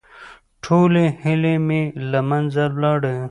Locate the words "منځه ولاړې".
2.29-3.15